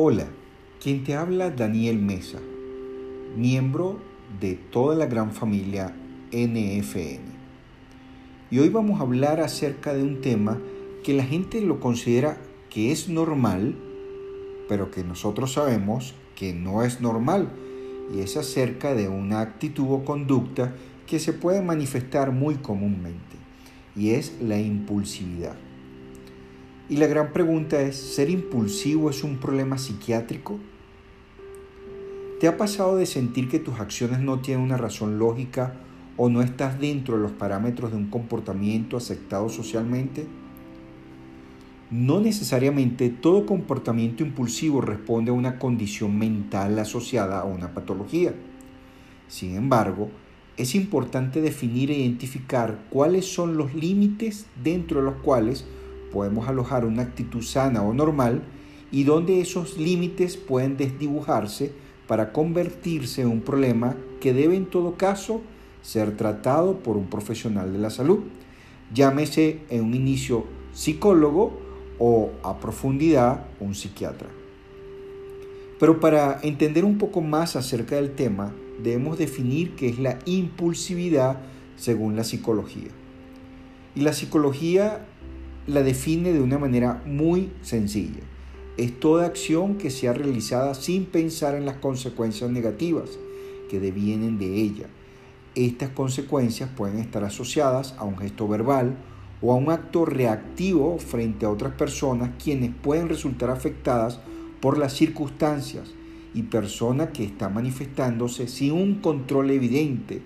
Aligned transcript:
Hola, 0.00 0.28
quien 0.80 1.02
te 1.02 1.16
habla 1.16 1.50
Daniel 1.50 1.98
Mesa, 1.98 2.38
miembro 3.36 3.98
de 4.40 4.54
toda 4.54 4.94
la 4.94 5.06
gran 5.06 5.32
familia 5.32 5.92
NFN. 6.30 7.18
Y 8.48 8.60
hoy 8.60 8.68
vamos 8.68 9.00
a 9.00 9.02
hablar 9.02 9.40
acerca 9.40 9.94
de 9.94 10.04
un 10.04 10.20
tema 10.20 10.56
que 11.02 11.14
la 11.14 11.24
gente 11.24 11.60
lo 11.62 11.80
considera 11.80 12.36
que 12.70 12.92
es 12.92 13.08
normal, 13.08 13.74
pero 14.68 14.92
que 14.92 15.02
nosotros 15.02 15.54
sabemos 15.54 16.14
que 16.36 16.52
no 16.54 16.84
es 16.84 17.00
normal, 17.00 17.48
y 18.14 18.20
es 18.20 18.36
acerca 18.36 18.94
de 18.94 19.08
una 19.08 19.40
actitud 19.40 19.88
o 19.90 20.04
conducta 20.04 20.76
que 21.08 21.18
se 21.18 21.32
puede 21.32 21.60
manifestar 21.60 22.30
muy 22.30 22.54
comúnmente, 22.54 23.34
y 23.96 24.10
es 24.10 24.40
la 24.40 24.60
impulsividad. 24.60 25.56
Y 26.90 26.96
la 26.96 27.06
gran 27.06 27.34
pregunta 27.34 27.80
es, 27.82 27.96
¿ser 27.96 28.30
impulsivo 28.30 29.10
es 29.10 29.22
un 29.22 29.36
problema 29.36 29.76
psiquiátrico? 29.76 30.58
¿Te 32.40 32.48
ha 32.48 32.56
pasado 32.56 32.96
de 32.96 33.04
sentir 33.04 33.48
que 33.48 33.58
tus 33.58 33.78
acciones 33.78 34.20
no 34.20 34.40
tienen 34.40 34.64
una 34.64 34.78
razón 34.78 35.18
lógica 35.18 35.74
o 36.16 36.30
no 36.30 36.40
estás 36.40 36.80
dentro 36.80 37.16
de 37.16 37.22
los 37.22 37.32
parámetros 37.32 37.90
de 37.90 37.98
un 37.98 38.08
comportamiento 38.08 38.96
aceptado 38.96 39.50
socialmente? 39.50 40.26
No 41.90 42.20
necesariamente 42.20 43.10
todo 43.10 43.44
comportamiento 43.44 44.22
impulsivo 44.22 44.80
responde 44.80 45.30
a 45.30 45.34
una 45.34 45.58
condición 45.58 46.18
mental 46.18 46.78
asociada 46.78 47.40
a 47.40 47.44
una 47.44 47.74
patología. 47.74 48.34
Sin 49.26 49.56
embargo, 49.56 50.08
es 50.56 50.74
importante 50.74 51.42
definir 51.42 51.90
e 51.90 51.98
identificar 51.98 52.78
cuáles 52.88 53.26
son 53.26 53.56
los 53.56 53.74
límites 53.74 54.46
dentro 54.62 55.00
de 55.00 55.06
los 55.06 55.16
cuales 55.16 55.66
podemos 56.12 56.48
alojar 56.48 56.84
una 56.84 57.02
actitud 57.02 57.42
sana 57.42 57.82
o 57.82 57.92
normal 57.92 58.42
y 58.90 59.04
donde 59.04 59.40
esos 59.40 59.78
límites 59.78 60.36
pueden 60.36 60.76
desdibujarse 60.76 61.72
para 62.06 62.32
convertirse 62.32 63.22
en 63.22 63.28
un 63.28 63.40
problema 63.42 63.96
que 64.20 64.32
debe 64.32 64.56
en 64.56 64.66
todo 64.66 64.94
caso 64.94 65.42
ser 65.82 66.16
tratado 66.16 66.78
por 66.78 66.96
un 66.96 67.06
profesional 67.06 67.72
de 67.72 67.78
la 67.78 67.90
salud, 67.90 68.20
llámese 68.92 69.60
en 69.68 69.84
un 69.84 69.94
inicio 69.94 70.44
psicólogo 70.72 71.58
o 71.98 72.30
a 72.42 72.58
profundidad 72.58 73.46
un 73.60 73.74
psiquiatra. 73.74 74.28
Pero 75.78 76.00
para 76.00 76.40
entender 76.42 76.84
un 76.84 76.98
poco 76.98 77.20
más 77.20 77.56
acerca 77.56 77.96
del 77.96 78.14
tema, 78.14 78.52
debemos 78.82 79.18
definir 79.18 79.76
qué 79.76 79.88
es 79.88 79.98
la 79.98 80.18
impulsividad 80.24 81.40
según 81.76 82.16
la 82.16 82.24
psicología. 82.24 82.88
Y 83.94 84.00
la 84.00 84.12
psicología 84.12 85.06
la 85.68 85.82
define 85.82 86.32
de 86.32 86.40
una 86.40 86.58
manera 86.58 87.02
muy 87.04 87.52
sencilla. 87.60 88.22
Es 88.78 88.98
toda 88.98 89.26
acción 89.26 89.76
que 89.76 89.90
sea 89.90 90.14
realizada 90.14 90.72
sin 90.72 91.04
pensar 91.04 91.54
en 91.54 91.66
las 91.66 91.76
consecuencias 91.76 92.50
negativas 92.50 93.10
que 93.68 93.78
devienen 93.78 94.38
de 94.38 94.46
ella. 94.54 94.86
Estas 95.54 95.90
consecuencias 95.90 96.70
pueden 96.74 96.98
estar 96.98 97.22
asociadas 97.22 97.94
a 97.98 98.04
un 98.04 98.16
gesto 98.16 98.48
verbal 98.48 98.96
o 99.42 99.52
a 99.52 99.56
un 99.56 99.70
acto 99.70 100.06
reactivo 100.06 100.98
frente 100.98 101.44
a 101.44 101.50
otras 101.50 101.74
personas 101.74 102.30
quienes 102.42 102.70
pueden 102.74 103.10
resultar 103.10 103.50
afectadas 103.50 104.20
por 104.62 104.78
las 104.78 104.94
circunstancias 104.94 105.92
y 106.32 106.44
persona 106.44 107.12
que 107.12 107.24
está 107.24 107.50
manifestándose 107.50 108.48
sin 108.48 108.72
un 108.72 109.00
control 109.00 109.50
evidente, 109.50 110.22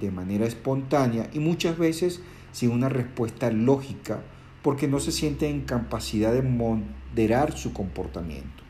de 0.00 0.12
manera 0.12 0.46
espontánea 0.46 1.28
y 1.32 1.40
muchas 1.40 1.78
veces 1.78 2.20
sin 2.52 2.70
una 2.70 2.88
respuesta 2.88 3.50
lógica 3.50 4.22
porque 4.64 4.88
no 4.88 4.98
se 4.98 5.12
siente 5.12 5.46
en 5.46 5.60
capacidad 5.60 6.32
de 6.32 6.40
moderar 6.40 7.54
su 7.54 7.74
comportamiento. 7.74 8.64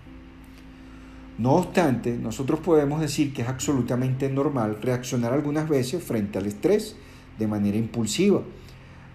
No 1.39 1.53
obstante, 1.53 2.19
nosotros 2.19 2.59
podemos 2.59 3.01
decir 3.01 3.33
que 3.33 3.43
es 3.43 3.49
absolutamente 3.49 4.29
normal 4.29 4.83
reaccionar 4.83 5.33
algunas 5.33 5.69
veces 5.69 6.03
frente 6.03 6.37
al 6.37 6.47
estrés 6.47 6.97
de 7.39 7.47
manera 7.47 7.79
impulsiva 7.79 8.43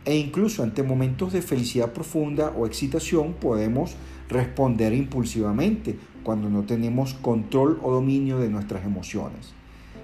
e 0.05 0.15
incluso 0.15 0.63
ante 0.63 0.81
momentos 0.81 1.33
de 1.33 1.41
felicidad 1.41 1.91
profunda 1.91 2.53
o 2.57 2.65
excitación 2.65 3.33
podemos 3.33 3.97
responder 4.29 4.93
impulsivamente 4.93 5.97
cuando 6.23 6.49
no 6.49 6.63
tenemos 6.63 7.13
control 7.13 7.77
o 7.83 7.91
dominio 7.91 8.39
de 8.39 8.49
nuestras 8.49 8.85
emociones. 8.85 9.53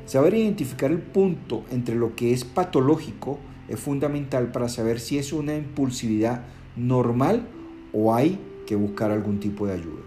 Saber 0.05 0.33
identificar 0.33 0.91
el 0.91 0.99
punto 0.99 1.63
entre 1.71 1.95
lo 1.95 2.17
que 2.17 2.33
es 2.33 2.43
patológico 2.43 3.39
es 3.69 3.79
fundamental 3.79 4.51
para 4.51 4.67
saber 4.67 4.99
si 4.99 5.17
es 5.17 5.31
una 5.31 5.55
impulsividad 5.55 6.43
normal 6.75 7.47
o 7.93 8.13
hay 8.13 8.39
que 8.65 8.75
buscar 8.75 9.11
algún 9.11 9.39
tipo 9.39 9.67
de 9.67 9.73
ayuda. 9.73 10.01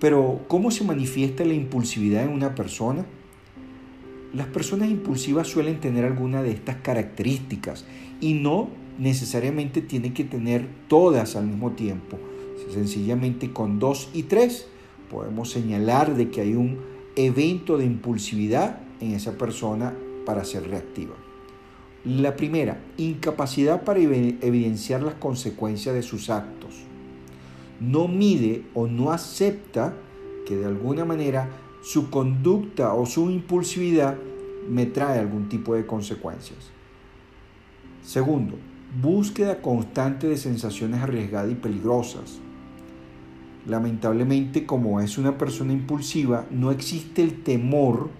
Pero, 0.00 0.40
¿cómo 0.48 0.70
se 0.70 0.84
manifiesta 0.84 1.44
la 1.44 1.54
impulsividad 1.54 2.24
en 2.24 2.30
una 2.30 2.54
persona? 2.54 3.06
Las 4.34 4.46
personas 4.48 4.90
impulsivas 4.90 5.48
suelen 5.48 5.80
tener 5.80 6.04
alguna 6.04 6.42
de 6.42 6.50
estas 6.50 6.76
características 6.76 7.86
y 8.20 8.34
no 8.34 8.68
necesariamente 8.98 9.80
tienen 9.80 10.12
que 10.12 10.24
tener 10.24 10.66
todas 10.88 11.36
al 11.36 11.46
mismo 11.46 11.72
tiempo. 11.72 12.18
Sencillamente 12.70 13.52
con 13.52 13.78
dos 13.78 14.10
y 14.12 14.24
tres 14.24 14.66
podemos 15.10 15.50
señalar 15.50 16.14
de 16.14 16.30
que 16.30 16.42
hay 16.42 16.54
un 16.54 16.78
evento 17.14 17.78
de 17.78 17.86
impulsividad 17.86 18.80
en 19.00 19.12
esa 19.12 19.38
persona 19.38 19.94
para 20.26 20.44
ser 20.44 20.68
reactiva. 20.68 21.14
La 22.06 22.36
primera, 22.36 22.78
incapacidad 22.98 23.82
para 23.82 23.98
evidenciar 23.98 25.02
las 25.02 25.14
consecuencias 25.14 25.92
de 25.92 26.02
sus 26.02 26.30
actos. 26.30 26.76
No 27.80 28.06
mide 28.06 28.62
o 28.74 28.86
no 28.86 29.10
acepta 29.10 29.92
que 30.46 30.54
de 30.54 30.66
alguna 30.66 31.04
manera 31.04 31.48
su 31.82 32.08
conducta 32.08 32.94
o 32.94 33.06
su 33.06 33.28
impulsividad 33.28 34.16
me 34.70 34.86
trae 34.86 35.18
algún 35.18 35.48
tipo 35.48 35.74
de 35.74 35.84
consecuencias. 35.84 36.70
Segundo, 38.04 38.54
búsqueda 39.02 39.60
constante 39.60 40.28
de 40.28 40.36
sensaciones 40.36 41.02
arriesgadas 41.02 41.50
y 41.50 41.56
peligrosas. 41.56 42.38
Lamentablemente, 43.66 44.64
como 44.64 45.00
es 45.00 45.18
una 45.18 45.36
persona 45.36 45.72
impulsiva, 45.72 46.46
no 46.52 46.70
existe 46.70 47.24
el 47.24 47.42
temor 47.42 48.10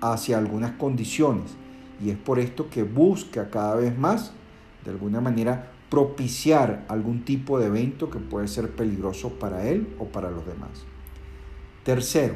hacia 0.00 0.38
algunas 0.38 0.74
condiciones 0.74 1.56
y 2.04 2.10
es 2.10 2.16
por 2.16 2.38
esto 2.38 2.68
que 2.68 2.82
busca 2.82 3.50
cada 3.50 3.76
vez 3.76 3.96
más, 3.96 4.32
de 4.84 4.90
alguna 4.90 5.20
manera, 5.20 5.72
propiciar 5.90 6.84
algún 6.88 7.24
tipo 7.24 7.58
de 7.58 7.66
evento 7.66 8.10
que 8.10 8.18
puede 8.18 8.48
ser 8.48 8.70
peligroso 8.70 9.30
para 9.30 9.68
él 9.68 9.94
o 9.98 10.06
para 10.06 10.30
los 10.30 10.46
demás. 10.46 10.84
Tercero, 11.84 12.34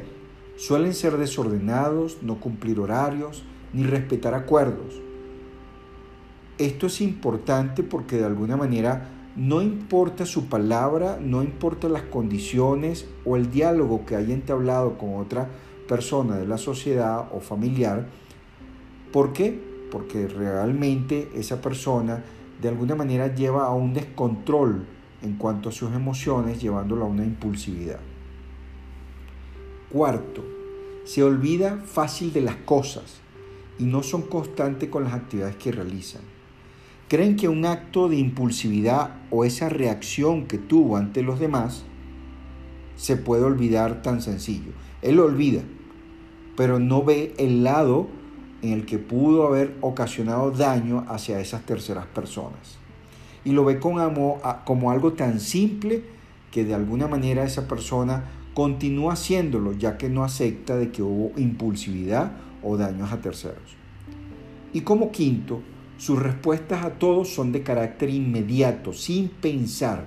suelen 0.57 0.93
ser 0.93 1.17
desordenados, 1.17 2.19
no 2.21 2.39
cumplir 2.39 2.79
horarios, 2.79 3.43
ni 3.73 3.83
respetar 3.83 4.33
acuerdos. 4.33 5.01
Esto 6.57 6.87
es 6.87 7.01
importante 7.01 7.83
porque 7.83 8.17
de 8.17 8.25
alguna 8.25 8.55
manera 8.55 9.09
no 9.35 9.61
importa 9.61 10.25
su 10.25 10.47
palabra, 10.47 11.17
no 11.21 11.41
importa 11.41 11.87
las 11.87 12.03
condiciones 12.03 13.07
o 13.25 13.37
el 13.37 13.49
diálogo 13.49 14.05
que 14.05 14.15
haya 14.15 14.33
entablado 14.33 14.97
con 14.97 15.15
otra 15.15 15.49
persona 15.87 16.37
de 16.37 16.45
la 16.45 16.57
sociedad 16.57 17.29
o 17.33 17.39
familiar, 17.39 18.07
¿Por 19.11 19.33
qué? 19.33 19.59
Porque 19.91 20.27
realmente 20.27 21.29
esa 21.35 21.61
persona 21.61 22.23
de 22.61 22.69
alguna 22.69 22.95
manera 22.95 23.33
lleva 23.33 23.65
a 23.65 23.73
un 23.73 23.93
descontrol 23.93 24.85
en 25.21 25.35
cuanto 25.35 25.69
a 25.69 25.71
sus 25.71 25.93
emociones, 25.93 26.61
llevándolo 26.61 27.05
a 27.05 27.09
una 27.09 27.25
impulsividad. 27.25 27.99
Cuarto, 29.89 30.43
se 31.03 31.23
olvida 31.23 31.81
fácil 31.85 32.31
de 32.31 32.41
las 32.41 32.55
cosas 32.57 33.19
y 33.77 33.83
no 33.83 34.03
son 34.03 34.23
constantes 34.23 34.89
con 34.89 35.03
las 35.03 35.13
actividades 35.13 35.55
que 35.57 35.71
realizan. 35.71 36.21
Creen 37.09 37.35
que 37.35 37.49
un 37.49 37.65
acto 37.65 38.07
de 38.07 38.15
impulsividad 38.15 39.17
o 39.31 39.43
esa 39.43 39.67
reacción 39.67 40.45
que 40.45 40.57
tuvo 40.57 40.95
ante 40.95 41.23
los 41.23 41.39
demás 41.39 41.83
se 42.95 43.17
puede 43.17 43.43
olvidar 43.43 44.01
tan 44.01 44.21
sencillo. 44.21 44.71
Él 45.01 45.15
lo 45.15 45.25
olvida, 45.25 45.63
pero 46.55 46.79
no 46.79 47.03
ve 47.03 47.33
el 47.37 47.63
lado 47.63 48.07
en 48.61 48.73
el 48.73 48.85
que 48.85 48.99
pudo 48.99 49.47
haber 49.47 49.75
ocasionado 49.81 50.51
daño 50.51 51.05
hacia 51.07 51.39
esas 51.39 51.65
terceras 51.65 52.05
personas. 52.07 52.77
Y 53.43 53.51
lo 53.51 53.65
ve 53.65 53.79
como 53.79 54.91
algo 54.91 55.13
tan 55.13 55.39
simple 55.39 56.03
que 56.51 56.63
de 56.63 56.73
alguna 56.73 57.07
manera 57.07 57.43
esa 57.43 57.67
persona 57.67 58.25
continúa 58.53 59.13
haciéndolo 59.13 59.73
ya 59.73 59.97
que 59.97 60.09
no 60.09 60.23
acepta 60.23 60.75
de 60.75 60.91
que 60.91 61.01
hubo 61.01 61.31
impulsividad 61.39 62.33
o 62.61 62.77
daños 62.77 63.11
a 63.11 63.21
terceros. 63.21 63.75
Y 64.73 64.81
como 64.81 65.11
quinto, 65.11 65.61
sus 65.97 66.19
respuestas 66.19 66.85
a 66.85 66.91
todos 66.91 67.29
son 67.29 67.51
de 67.51 67.63
carácter 67.63 68.09
inmediato, 68.09 68.93
sin 68.93 69.29
pensar, 69.29 70.05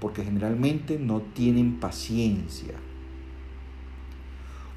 porque 0.00 0.24
generalmente 0.24 0.98
no 0.98 1.22
tienen 1.22 1.80
paciencia. 1.80 2.74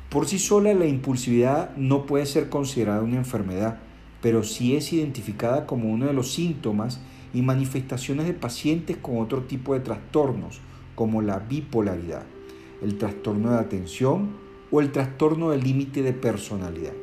Por 0.10 0.26
sí 0.26 0.40
sola 0.40 0.74
la 0.74 0.88
impulsividad 0.88 1.76
no 1.78 2.08
puede 2.08 2.26
ser 2.26 2.50
considerada 2.50 3.04
una 3.04 3.18
enfermedad, 3.18 3.78
pero 4.24 4.44
sí 4.44 4.76
es 4.76 4.92
identificada 4.92 5.68
como 5.68 5.92
uno 5.92 6.08
de 6.08 6.14
los 6.14 6.34
síntomas 6.34 7.00
y 7.32 7.44
manifestaciones 7.44 8.26
de 8.26 8.34
pacientes 8.34 8.98
con 8.98 9.20
otro 9.20 9.44
tipo 9.44 9.76
de 9.76 9.82
trastornos, 9.82 10.62
como 10.96 11.22
la 11.22 11.38
bipolaridad. 11.40 12.24
el 12.82 12.98
trastorno 12.98 13.52
de 13.52 13.58
atención 13.58 14.30
o 14.72 14.80
el 14.80 14.94
trastorno 14.94 15.52
del 15.52 15.62
límite 15.62 16.02
de 16.02 16.14
personalidad. 16.14 16.94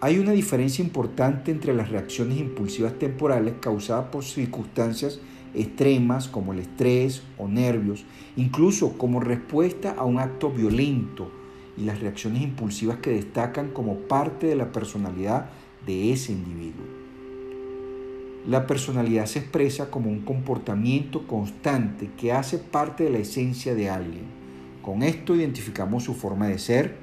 Hay 0.00 0.18
una 0.18 0.32
diferencia 0.32 0.82
importante 0.82 1.50
entre 1.50 1.74
las 1.74 1.90
reacciones 1.90 2.38
impulsivas 2.38 2.98
temporales 2.98 3.54
causadas 3.60 4.06
por 4.06 4.24
circunstancias 4.24 5.20
extremas 5.54 6.26
como 6.26 6.54
el 6.54 6.60
estrés 6.60 7.22
o 7.36 7.48
nervios, 7.48 8.04
incluso 8.36 8.96
como 8.96 9.20
respuesta 9.20 9.94
a 9.96 10.04
un 10.04 10.18
acto 10.18 10.50
violento, 10.50 11.30
y 11.76 11.84
las 11.84 12.00
reacciones 12.00 12.42
impulsivas 12.42 12.98
que 12.98 13.10
destacan 13.10 13.70
como 13.70 13.96
parte 14.00 14.46
de 14.46 14.56
la 14.56 14.72
personalidad 14.72 15.50
de 15.86 16.12
ese 16.12 16.32
individuo. 16.32 16.84
La 18.46 18.66
personalidad 18.66 19.26
se 19.26 19.40
expresa 19.40 19.90
como 19.90 20.10
un 20.10 20.20
comportamiento 20.20 21.26
constante 21.26 22.10
que 22.16 22.32
hace 22.32 22.58
parte 22.58 23.04
de 23.04 23.10
la 23.10 23.18
esencia 23.18 23.74
de 23.74 23.90
alguien. 23.90 24.24
Con 24.82 25.02
esto 25.02 25.36
identificamos 25.36 26.04
su 26.04 26.14
forma 26.14 26.48
de 26.48 26.58
ser, 26.58 26.96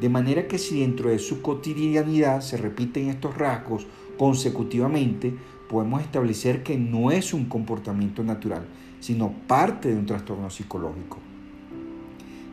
de 0.00 0.08
manera 0.08 0.46
que 0.46 0.58
si 0.58 0.80
dentro 0.80 1.10
de 1.10 1.18
su 1.18 1.42
cotidianidad 1.42 2.40
se 2.40 2.56
repiten 2.56 3.08
estos 3.08 3.36
rasgos 3.36 3.86
consecutivamente, 4.16 5.34
podemos 5.68 6.00
establecer 6.00 6.62
que 6.62 6.78
no 6.78 7.10
es 7.10 7.34
un 7.34 7.46
comportamiento 7.46 8.22
natural, 8.22 8.64
sino 9.00 9.32
parte 9.48 9.88
de 9.88 9.96
un 9.96 10.06
trastorno 10.06 10.48
psicológico. 10.50 11.33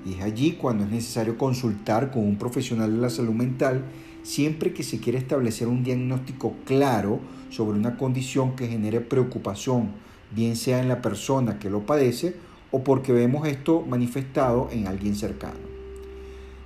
Es 0.06 0.22
allí 0.22 0.54
cuando 0.54 0.84
es 0.84 0.90
necesario 0.90 1.38
consultar 1.38 2.12
con 2.12 2.26
un 2.26 2.38
profesional 2.38 2.94
de 2.94 3.02
la 3.02 3.10
salud 3.10 3.34
mental 3.34 3.84
siempre 4.24 4.74
que 4.74 4.84
se 4.84 5.00
quiere 5.00 5.18
establecer 5.18 5.68
un 5.68 5.84
diagnóstico 5.84 6.56
claro 6.66 7.20
sobre 7.50 7.78
una 7.78 7.98
condición 7.98 8.56
que 8.56 8.68
genere 8.68 9.02
preocupación, 9.02 9.92
bien 10.32 10.56
sea 10.56 10.80
en 10.80 10.88
la 10.88 11.02
persona 11.02 11.60
que 11.60 11.70
lo 11.70 11.86
padece 11.86 12.36
o 12.72 12.84
porque 12.84 13.12
vemos 13.12 13.48
esto 13.48 13.82
manifestado 13.82 14.70
en 14.72 14.88
alguien 14.88 15.16
cercano. 15.16 15.72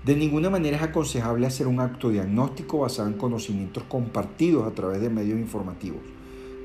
De 0.05 0.15
ninguna 0.15 0.51
manera 0.51 0.77
es 0.77 0.83
aconsejable 0.83 1.47
hacer 1.47 1.65
un 1.65 1.79
acto 1.79 2.09
diagnóstico 2.09 2.79
basado 2.79 3.07
en 3.07 3.15
conocimientos 3.15 3.83
compartidos 3.83 4.67
a 4.67 4.75
través 4.75 5.01
de 5.01 5.09
medios 5.09 5.39
informativos, 5.39 6.01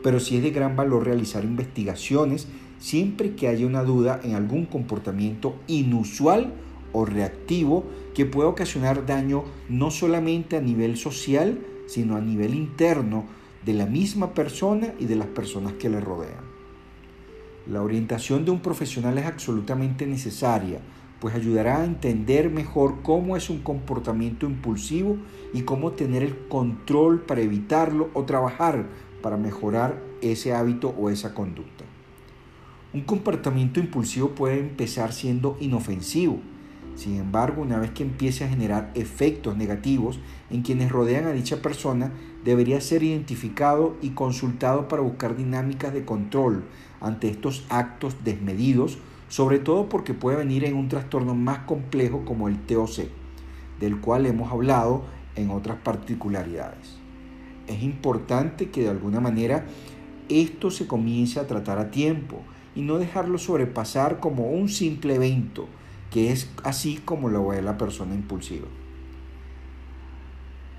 pero 0.02 0.20
sí 0.20 0.36
es 0.36 0.42
de 0.42 0.50
gran 0.50 0.76
valor 0.76 1.04
realizar 1.04 1.44
investigaciones 1.44 2.48
siempre 2.78 3.34
que 3.34 3.48
haya 3.48 3.66
una 3.66 3.84
duda 3.84 4.20
en 4.24 4.34
algún 4.34 4.64
comportamiento 4.64 5.56
inusual 5.66 6.52
o 6.92 7.04
reactivo 7.04 7.84
que 8.14 8.26
pueda 8.26 8.48
ocasionar 8.48 9.06
daño 9.06 9.44
no 9.68 9.90
solamente 9.90 10.56
a 10.56 10.60
nivel 10.60 10.96
social, 10.96 11.60
sino 11.86 12.16
a 12.16 12.20
nivel 12.20 12.54
interno 12.54 13.26
de 13.64 13.74
la 13.74 13.86
misma 13.86 14.34
persona 14.34 14.94
y 14.98 15.04
de 15.04 15.16
las 15.16 15.28
personas 15.28 15.74
que 15.74 15.90
le 15.90 16.00
rodean. 16.00 16.50
La 17.66 17.82
orientación 17.82 18.44
de 18.44 18.50
un 18.50 18.60
profesional 18.60 19.18
es 19.18 19.26
absolutamente 19.26 20.06
necesaria, 20.06 20.80
pues 21.20 21.34
ayudará 21.34 21.82
a 21.82 21.84
entender 21.84 22.50
mejor 22.50 23.02
cómo 23.02 23.36
es 23.36 23.50
un 23.50 23.58
comportamiento 23.58 24.46
impulsivo 24.46 25.18
y 25.52 25.62
cómo 25.62 25.92
tener 25.92 26.22
el 26.22 26.48
control 26.48 27.20
para 27.20 27.42
evitarlo 27.42 28.08
o 28.14 28.24
trabajar 28.24 28.86
para 29.22 29.36
mejorar 29.36 30.00
ese 30.20 30.52
hábito 30.52 30.94
o 30.98 31.10
esa 31.10 31.34
conducta. 31.34 31.84
Un 32.92 33.02
comportamiento 33.02 33.78
impulsivo 33.78 34.30
puede 34.30 34.58
empezar 34.58 35.12
siendo 35.12 35.56
inofensivo. 35.60 36.40
Sin 36.96 37.16
embargo, 37.16 37.62
una 37.62 37.78
vez 37.78 37.92
que 37.92 38.02
empiece 38.02 38.44
a 38.44 38.48
generar 38.48 38.90
efectos 38.94 39.56
negativos 39.56 40.18
en 40.50 40.62
quienes 40.62 40.90
rodean 40.90 41.26
a 41.26 41.32
dicha 41.32 41.62
persona, 41.62 42.12
debería 42.44 42.80
ser 42.80 43.02
identificado 43.02 43.96
y 44.02 44.10
consultado 44.10 44.88
para 44.88 45.02
buscar 45.02 45.36
dinámicas 45.36 45.92
de 45.92 46.04
control 46.04 46.64
ante 47.00 47.28
estos 47.28 47.64
actos 47.68 48.16
desmedidos, 48.24 48.98
sobre 49.28 49.60
todo 49.60 49.88
porque 49.88 50.12
puede 50.12 50.38
venir 50.38 50.64
en 50.64 50.74
un 50.74 50.88
trastorno 50.88 51.34
más 51.34 51.60
complejo 51.60 52.24
como 52.24 52.48
el 52.48 52.58
TOC, 52.58 53.08
del 53.78 54.00
cual 54.00 54.26
hemos 54.26 54.50
hablado 54.50 55.04
en 55.36 55.50
otras 55.50 55.78
particularidades. 55.78 56.99
Es 57.70 57.84
importante 57.84 58.70
que 58.70 58.82
de 58.82 58.88
alguna 58.88 59.20
manera 59.20 59.64
esto 60.28 60.72
se 60.72 60.88
comience 60.88 61.38
a 61.38 61.46
tratar 61.46 61.78
a 61.78 61.92
tiempo 61.92 62.42
y 62.74 62.82
no 62.82 62.98
dejarlo 62.98 63.38
sobrepasar 63.38 64.18
como 64.18 64.50
un 64.50 64.68
simple 64.68 65.14
evento, 65.14 65.68
que 66.10 66.32
es 66.32 66.50
así 66.64 67.00
como 67.04 67.28
lo 67.28 67.46
ve 67.46 67.62
la 67.62 67.78
persona 67.78 68.16
impulsiva. 68.16 68.66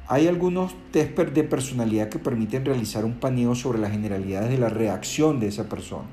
Hay 0.09 0.27
algunos 0.27 0.75
test 0.91 1.17
de 1.17 1.43
personalidad 1.45 2.09
que 2.09 2.19
permiten 2.19 2.65
realizar 2.65 3.05
un 3.05 3.21
paneo 3.21 3.55
sobre 3.55 3.79
las 3.79 3.91
generalidades 3.91 4.49
de 4.49 4.57
la 4.57 4.67
reacción 4.67 5.39
de 5.39 5.47
esa 5.47 5.69
persona. 5.69 6.09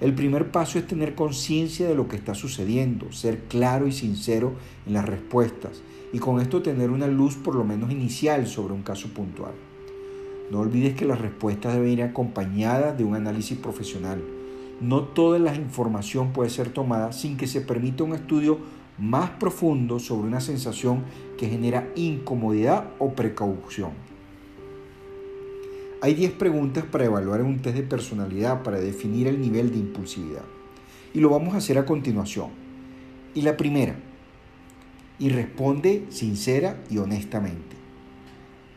El 0.00 0.14
primer 0.14 0.52
paso 0.52 0.78
es 0.78 0.86
tener 0.86 1.16
conciencia 1.16 1.88
de 1.88 1.96
lo 1.96 2.06
que 2.06 2.14
está 2.14 2.36
sucediendo, 2.36 3.10
ser 3.10 3.40
claro 3.48 3.88
y 3.88 3.92
sincero 3.92 4.52
en 4.86 4.92
las 4.92 5.04
respuestas 5.04 5.82
y 6.12 6.20
con 6.20 6.40
esto 6.40 6.62
tener 6.62 6.90
una 6.90 7.08
luz 7.08 7.34
por 7.34 7.56
lo 7.56 7.64
menos 7.64 7.90
inicial 7.90 8.46
sobre 8.46 8.74
un 8.74 8.82
caso 8.82 9.08
puntual. 9.08 9.54
No 10.52 10.60
olvides 10.60 10.94
que 10.94 11.04
las 11.04 11.20
respuestas 11.20 11.74
deben 11.74 11.90
ir 11.90 12.02
acompañadas 12.04 12.96
de 12.96 13.02
un 13.02 13.16
análisis 13.16 13.58
profesional 13.58 14.22
no 14.82 15.04
toda 15.04 15.38
la 15.38 15.54
información 15.54 16.32
puede 16.32 16.50
ser 16.50 16.70
tomada 16.70 17.12
sin 17.12 17.36
que 17.36 17.46
se 17.46 17.60
permita 17.60 18.02
un 18.02 18.14
estudio 18.14 18.58
más 18.98 19.30
profundo 19.30 20.00
sobre 20.00 20.26
una 20.26 20.40
sensación 20.40 21.04
que 21.38 21.48
genera 21.48 21.88
incomodidad 21.94 22.90
o 22.98 23.12
precaución. 23.12 23.90
Hay 26.00 26.14
10 26.14 26.32
preguntas 26.32 26.84
para 26.84 27.04
evaluar 27.04 27.42
un 27.42 27.62
test 27.62 27.76
de 27.76 27.84
personalidad 27.84 28.64
para 28.64 28.80
definir 28.80 29.28
el 29.28 29.40
nivel 29.40 29.70
de 29.70 29.78
impulsividad. 29.78 30.42
Y 31.14 31.20
lo 31.20 31.30
vamos 31.30 31.54
a 31.54 31.58
hacer 31.58 31.78
a 31.78 31.86
continuación. 31.86 32.48
Y 33.34 33.42
la 33.42 33.56
primera, 33.56 33.94
y 35.20 35.28
responde 35.28 36.06
sincera 36.08 36.82
y 36.90 36.98
honestamente. 36.98 37.81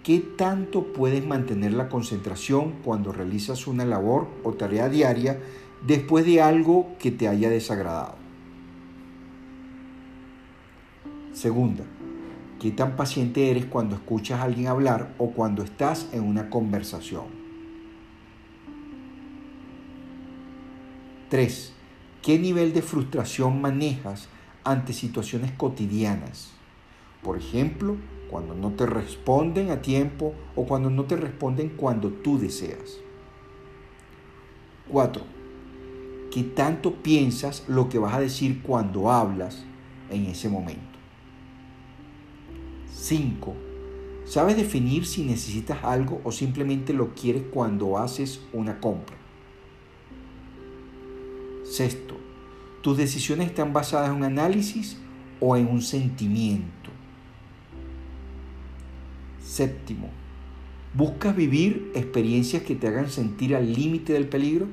¿Qué 0.06 0.20
tanto 0.20 0.94
puedes 0.94 1.26
mantener 1.26 1.74
la 1.74 1.90
concentración 1.90 2.74
cuando 2.84 3.12
realizas 3.12 3.66
una 3.66 3.86
labor 3.86 4.28
o 4.44 4.54
tarea 4.54 4.88
diaria 4.88 5.40
después 5.86 6.26
de 6.26 6.42
algo 6.42 6.96
que 7.00 7.12
te 7.12 7.28
haya 7.28 7.50
desagradado. 7.50 8.16
Segunda, 11.34 11.84
¿qué 12.60 12.72
tan 12.72 12.96
paciente 12.96 13.52
eres 13.52 13.66
cuando 13.66 13.96
escuchas 13.96 14.40
a 14.40 14.44
alguien 14.44 14.68
hablar 14.68 15.14
o 15.18 15.32
cuando 15.32 15.64
estás 15.64 16.10
en 16.14 16.24
una 16.24 16.50
conversación? 16.50 17.26
Tres, 21.30 21.74
¿qué 22.22 22.40
nivel 22.40 22.74
de 22.74 22.82
frustración 22.82 23.62
manejas 23.62 24.30
ante 24.64 24.94
situaciones 24.94 25.52
cotidianas? 25.52 26.52
Por 27.22 27.38
ejemplo, 27.38 27.98
cuando 28.30 28.56
no 28.56 28.72
te 28.72 28.86
responden 28.86 29.72
a 29.72 29.82
tiempo 29.82 30.34
o 30.56 30.66
cuando 30.66 30.90
no 30.90 31.06
te 31.06 31.16
responden 31.16 31.70
cuando 31.70 32.10
tú 32.10 32.40
deseas. 32.40 33.00
Cuatro, 34.88 35.24
qué 36.32 36.44
tanto 36.44 36.96
piensas 36.96 37.64
lo 37.68 37.90
que 37.90 38.00
vas 38.00 38.14
a 38.14 38.20
decir 38.20 38.62
cuando 38.62 39.12
hablas 39.12 39.64
en 40.10 40.26
ese 40.26 40.50
momento. 40.50 41.00
5. 42.92 43.54
¿Sabes 44.26 44.58
definir 44.58 45.06
si 45.06 45.24
necesitas 45.24 45.84
algo 45.84 46.20
o 46.24 46.32
simplemente 46.32 46.94
lo 46.94 47.14
quieres 47.14 47.44
cuando 47.54 47.98
haces 47.98 48.42
una 48.52 48.80
compra? 48.80 49.16
Sexto, 51.64 52.16
¿tus 52.82 52.98
decisiones 52.98 53.48
están 53.48 53.74
basadas 53.74 54.10
en 54.10 54.16
un 54.16 54.24
análisis 54.24 54.98
o 55.40 55.56
en 55.56 55.68
un 55.68 55.82
sentimiento? 55.82 56.75
Séptimo, 59.46 60.10
¿buscas 60.96 61.36
vivir 61.36 61.92
experiencias 61.94 62.64
que 62.64 62.74
te 62.74 62.88
hagan 62.88 63.12
sentir 63.12 63.56
al 63.56 63.72
límite 63.72 64.14
del 64.14 64.28
peligro? 64.28 64.66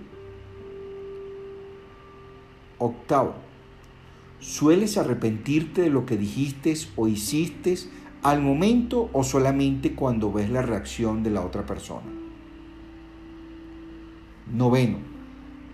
Octavo, 2.79 3.35
¿sueles 4.41 4.97
arrepentirte 4.97 5.83
de 5.83 5.91
lo 5.91 6.07
que 6.07 6.17
dijiste 6.17 6.75
o 6.97 7.07
hiciste 7.07 7.77
al 8.23 8.41
momento 8.41 9.11
o 9.13 9.25
solamente 9.25 9.95
cuando 9.95 10.33
ves 10.33 10.49
la 10.49 10.63
reacción 10.63 11.23
de 11.23 11.31
la 11.31 11.43
otra 11.43 11.67
persona? 11.67 12.11
Noveno, 14.51 14.99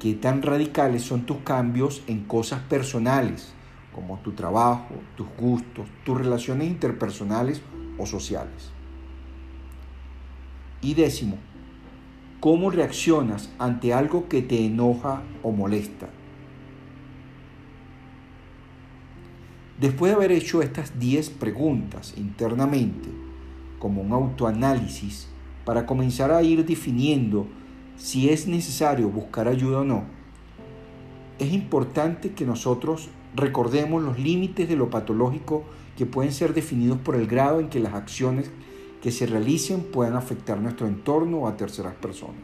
¿qué 0.00 0.14
tan 0.14 0.42
radicales 0.42 1.02
son 1.02 1.24
tus 1.24 1.38
cambios 1.38 2.02
en 2.08 2.24
cosas 2.24 2.62
personales, 2.62 3.54
como 3.94 4.18
tu 4.18 4.32
trabajo, 4.32 4.96
tus 5.16 5.28
gustos, 5.38 5.86
tus 6.04 6.18
relaciones 6.18 6.66
interpersonales 6.66 7.62
o 7.96 8.04
sociales? 8.04 8.72
Y 10.80 10.94
décimo, 10.94 11.36
¿cómo 12.40 12.70
reaccionas 12.70 13.50
ante 13.58 13.92
algo 13.92 14.28
que 14.28 14.42
te 14.42 14.64
enoja 14.64 15.22
o 15.42 15.52
molesta? 15.52 16.08
Después 19.80 20.10
de 20.10 20.16
haber 20.16 20.32
hecho 20.32 20.62
estas 20.62 20.98
10 20.98 21.30
preguntas 21.30 22.14
internamente, 22.16 23.08
como 23.78 24.02
un 24.02 24.12
autoanálisis, 24.12 25.28
para 25.64 25.86
comenzar 25.86 26.32
a 26.32 26.42
ir 26.42 26.64
definiendo 26.64 27.46
si 27.96 28.28
es 28.28 28.48
necesario 28.48 29.08
buscar 29.08 29.46
ayuda 29.46 29.80
o 29.80 29.84
no, 29.84 30.04
es 31.38 31.52
importante 31.52 32.32
que 32.32 32.44
nosotros 32.44 33.10
Recordemos 33.34 34.02
los 34.02 34.18
límites 34.18 34.68
de 34.68 34.76
lo 34.76 34.90
patológico 34.90 35.64
que 35.96 36.06
pueden 36.06 36.32
ser 36.32 36.54
definidos 36.54 36.98
por 36.98 37.14
el 37.14 37.26
grado 37.26 37.60
en 37.60 37.68
que 37.68 37.80
las 37.80 37.94
acciones 37.94 38.50
que 39.02 39.10
se 39.10 39.26
realicen 39.26 39.82
puedan 39.82 40.16
afectar 40.16 40.60
nuestro 40.60 40.86
entorno 40.86 41.38
o 41.38 41.48
a 41.48 41.56
terceras 41.56 41.94
personas. 41.94 42.42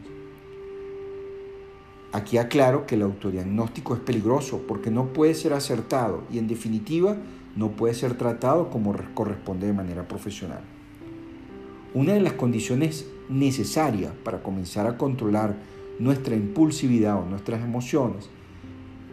Aquí 2.11 2.37
aclaro 2.37 2.85
que 2.85 2.95
el 2.95 3.01
autodiagnóstico 3.01 3.93
es 3.93 3.99
peligroso 3.99 4.61
porque 4.67 4.89
no 4.89 5.07
puede 5.07 5.33
ser 5.33 5.51
acertado 5.51 6.23
y 6.31 6.37
en 6.37 6.47
definitiva 6.47 7.17
no 7.55 7.71
puede 7.71 7.93
ser 7.93 8.17
tratado 8.17 8.69
como 8.69 8.95
corresponde 9.13 9.67
de 9.67 9.73
manera 9.73 10.07
profesional. 10.07 10.61
Una 11.93 12.13
de 12.13 12.21
las 12.21 12.33
condiciones 12.33 13.05
necesarias 13.29 14.13
para 14.23 14.43
comenzar 14.43 14.87
a 14.87 14.97
controlar 14.97 15.55
nuestra 15.99 16.35
impulsividad 16.35 17.21
o 17.21 17.25
nuestras 17.25 17.63
emociones 17.63 18.29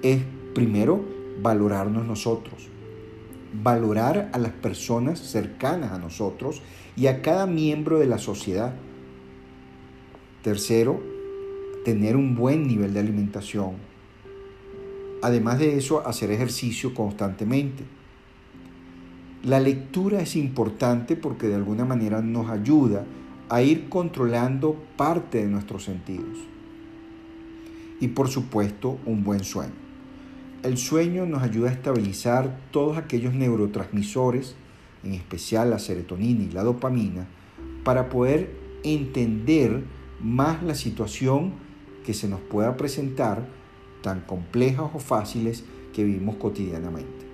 es 0.02 0.22
primero 0.54 1.04
valorarnos 1.40 2.06
nosotros, 2.06 2.68
valorar 3.52 4.30
a 4.32 4.38
las 4.38 4.52
personas 4.52 5.18
cercanas 5.18 5.92
a 5.92 5.98
nosotros 5.98 6.62
y 6.96 7.06
a 7.06 7.22
cada 7.22 7.46
miembro 7.46 7.98
de 7.98 8.06
la 8.06 8.18
sociedad. 8.18 8.74
Tercero, 10.42 11.00
tener 11.84 12.16
un 12.16 12.34
buen 12.34 12.66
nivel 12.66 12.94
de 12.94 13.00
alimentación. 13.00 13.72
Además 15.22 15.58
de 15.58 15.76
eso, 15.76 16.06
hacer 16.06 16.30
ejercicio 16.30 16.94
constantemente. 16.94 17.84
La 19.44 19.60
lectura 19.60 20.20
es 20.20 20.36
importante 20.36 21.16
porque 21.16 21.48
de 21.48 21.54
alguna 21.54 21.84
manera 21.84 22.22
nos 22.22 22.50
ayuda 22.50 23.04
a 23.48 23.62
ir 23.62 23.88
controlando 23.88 24.76
parte 24.96 25.38
de 25.38 25.48
nuestros 25.48 25.84
sentidos. 25.84 26.38
Y 28.00 28.08
por 28.08 28.28
supuesto, 28.28 28.98
un 29.04 29.22
buen 29.22 29.44
sueño. 29.44 29.91
El 30.62 30.78
sueño 30.78 31.26
nos 31.26 31.42
ayuda 31.42 31.70
a 31.70 31.72
estabilizar 31.72 32.56
todos 32.70 32.96
aquellos 32.96 33.34
neurotransmisores, 33.34 34.54
en 35.02 35.14
especial 35.14 35.70
la 35.70 35.80
serotonina 35.80 36.44
y 36.44 36.52
la 36.52 36.62
dopamina, 36.62 37.26
para 37.82 38.08
poder 38.08 38.54
entender 38.84 39.82
más 40.20 40.62
la 40.62 40.76
situación 40.76 41.54
que 42.06 42.14
se 42.14 42.28
nos 42.28 42.40
pueda 42.40 42.76
presentar, 42.76 43.48
tan 44.02 44.20
complejas 44.20 44.88
o 44.94 45.00
fáciles 45.00 45.64
que 45.92 46.04
vivimos 46.04 46.36
cotidianamente. 46.36 47.26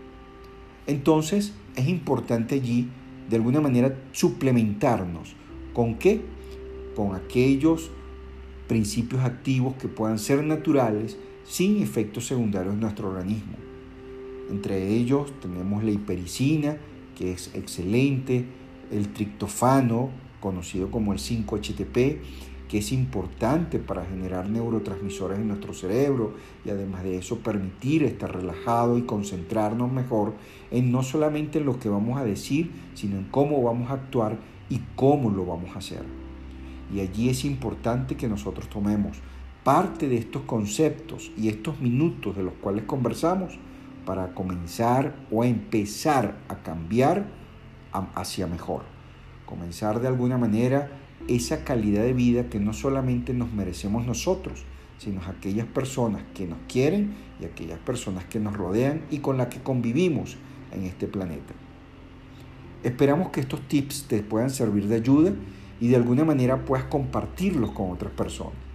Entonces 0.86 1.52
es 1.76 1.86
importante 1.86 2.54
allí 2.54 2.88
de 3.28 3.36
alguna 3.36 3.60
manera 3.60 3.94
suplementarnos. 4.12 5.36
¿Con 5.74 5.96
qué? 5.96 6.22
Con 6.96 7.14
aquellos 7.14 7.90
principios 8.68 9.22
activos 9.22 9.74
que 9.76 9.88
puedan 9.88 10.18
ser 10.18 10.42
naturales 10.44 11.18
sin 11.48 11.82
efectos 11.82 12.26
secundarios 12.26 12.74
en 12.74 12.80
nuestro 12.80 13.08
organismo. 13.08 13.56
Entre 14.50 14.88
ellos 14.88 15.32
tenemos 15.40 15.82
la 15.82 15.90
hipericina, 15.90 16.76
que 17.16 17.32
es 17.32 17.54
excelente, 17.54 18.44
el 18.90 19.08
triptofano, 19.12 20.10
conocido 20.40 20.90
como 20.90 21.12
el 21.12 21.18
5-HTP, 21.18 22.18
que 22.68 22.78
es 22.78 22.92
importante 22.92 23.78
para 23.78 24.04
generar 24.04 24.48
neurotransmisores 24.50 25.38
en 25.38 25.48
nuestro 25.48 25.72
cerebro 25.72 26.34
y 26.66 26.70
además 26.70 27.02
de 27.02 27.16
eso 27.16 27.38
permitir 27.38 28.02
estar 28.04 28.34
relajado 28.34 28.98
y 28.98 29.02
concentrarnos 29.02 29.90
mejor 29.90 30.34
en 30.70 30.92
no 30.92 31.02
solamente 31.02 31.58
en 31.58 31.64
lo 31.64 31.80
que 31.80 31.88
vamos 31.88 32.20
a 32.20 32.24
decir, 32.24 32.70
sino 32.94 33.16
en 33.16 33.24
cómo 33.24 33.62
vamos 33.62 33.90
a 33.90 33.94
actuar 33.94 34.38
y 34.68 34.80
cómo 34.96 35.30
lo 35.30 35.46
vamos 35.46 35.74
a 35.74 35.78
hacer. 35.78 36.02
Y 36.94 37.00
allí 37.00 37.30
es 37.30 37.46
importante 37.46 38.16
que 38.16 38.28
nosotros 38.28 38.68
tomemos 38.68 39.18
parte 39.68 40.08
de 40.08 40.16
estos 40.16 40.44
conceptos 40.44 41.30
y 41.36 41.48
estos 41.48 41.78
minutos 41.78 42.34
de 42.34 42.42
los 42.42 42.54
cuales 42.54 42.84
conversamos 42.84 43.58
para 44.06 44.32
comenzar 44.32 45.14
o 45.30 45.44
empezar 45.44 46.38
a 46.48 46.62
cambiar 46.62 47.26
hacia 48.14 48.46
mejor. 48.46 48.84
Comenzar 49.44 50.00
de 50.00 50.08
alguna 50.08 50.38
manera 50.38 50.90
esa 51.28 51.64
calidad 51.64 52.02
de 52.04 52.14
vida 52.14 52.48
que 52.48 52.58
no 52.60 52.72
solamente 52.72 53.34
nos 53.34 53.52
merecemos 53.52 54.06
nosotros, 54.06 54.64
sino 54.96 55.20
aquellas 55.20 55.66
personas 55.66 56.22
que 56.32 56.46
nos 56.46 56.60
quieren 56.66 57.12
y 57.38 57.44
aquellas 57.44 57.78
personas 57.78 58.24
que 58.24 58.40
nos 58.40 58.56
rodean 58.56 59.02
y 59.10 59.18
con 59.18 59.36
las 59.36 59.48
que 59.48 59.60
convivimos 59.60 60.38
en 60.72 60.84
este 60.84 61.08
planeta. 61.08 61.52
Esperamos 62.84 63.28
que 63.32 63.40
estos 63.40 63.60
tips 63.68 64.04
te 64.08 64.22
puedan 64.22 64.48
servir 64.48 64.88
de 64.88 64.94
ayuda 64.94 65.34
y 65.78 65.88
de 65.88 65.96
alguna 65.96 66.24
manera 66.24 66.64
puedas 66.64 66.86
compartirlos 66.86 67.72
con 67.72 67.90
otras 67.90 68.12
personas. 68.12 68.67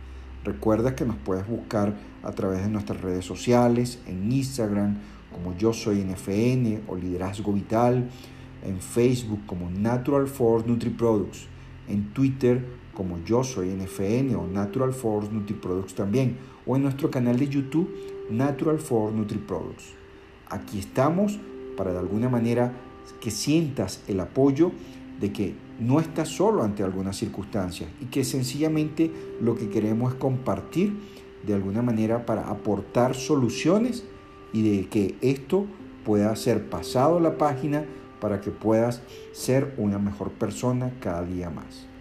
Recuerda 0.44 0.96
que 0.96 1.06
nos 1.06 1.16
puedes 1.18 1.48
buscar 1.48 1.96
a 2.22 2.32
través 2.32 2.64
de 2.64 2.70
nuestras 2.70 3.02
redes 3.02 3.26
sociales, 3.26 4.00
en 4.08 4.32
Instagram 4.32 4.98
como 5.32 5.56
Yo 5.58 5.74
Soy 5.74 6.04
NFN 6.04 6.82
o 6.88 6.96
Liderazgo 6.96 7.54
Vital, 7.54 8.10
en 8.64 8.80
Facebook 8.80 9.46
como 9.46 9.70
Natural 9.70 10.28
Force 10.28 10.68
Nutri 10.68 10.90
Products 10.90 11.48
en 11.88 12.14
Twitter 12.14 12.64
como 12.94 13.24
yo 13.24 13.44
soy 13.44 13.70
NFN 13.70 14.36
o 14.36 14.48
Natural 14.48 14.94
Force 14.94 15.32
NutriProducts 15.32 15.96
también, 15.96 16.38
o 16.66 16.76
en 16.76 16.84
nuestro 16.84 17.10
canal 17.10 17.38
de 17.38 17.48
YouTube 17.48 17.90
Natural 18.30 18.80
Force 18.80 19.16
NutriProducts. 19.16 19.94
Aquí 20.50 20.80
estamos 20.80 21.40
para 21.76 21.92
de 21.92 22.00
alguna 22.00 22.30
manera 22.30 22.74
que 23.20 23.32
sientas 23.32 24.04
el 24.08 24.20
apoyo 24.20 24.72
de 25.20 25.34
que 25.34 25.56
no 25.84 26.00
estás 26.00 26.30
solo 26.30 26.64
ante 26.64 26.84
algunas 26.84 27.18
circunstancias 27.18 27.90
y 28.02 28.06
que 28.06 28.24
sencillamente 28.24 29.12
lo 29.42 29.56
que 29.56 29.70
queremos 29.70 30.14
es 30.14 30.20
compartir 30.20 30.94
de 31.46 31.54
alguna 31.54 31.82
manera 31.82 32.26
para 32.26 32.50
aportar 32.50 33.16
soluciones 33.16 34.06
y 34.54 34.78
de 34.78 34.88
que 34.88 35.16
esto 35.22 35.66
pueda 36.06 36.36
ser 36.36 36.70
pasado 36.70 37.18
a 37.18 37.22
la 37.22 37.38
página 37.38 37.86
para 38.22 38.40
que 38.40 38.52
puedas 38.52 39.02
ser 39.34 39.74
una 39.78 40.00
mejor 40.00 40.32
persona 40.32 40.94
cada 41.02 41.24
día 41.24 41.50
más. 41.50 41.93